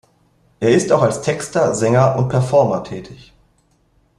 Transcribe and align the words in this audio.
Er 0.59 0.69
ist 0.71 0.91
auch 0.91 1.03
als 1.03 1.21
Texter, 1.21 1.75
Sänger 1.75 2.15
und 2.17 2.27
Performer 2.29 2.83
tätig. 2.83 3.33